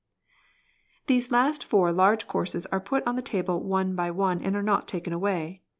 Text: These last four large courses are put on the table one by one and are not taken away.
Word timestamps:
These 1.05 1.29
last 1.29 1.63
four 1.63 1.91
large 1.91 2.25
courses 2.25 2.65
are 2.65 2.79
put 2.79 3.05
on 3.05 3.17
the 3.17 3.21
table 3.21 3.61
one 3.61 3.95
by 3.95 4.09
one 4.09 4.41
and 4.41 4.55
are 4.55 4.63
not 4.63 4.87
taken 4.87 5.13
away. 5.13 5.61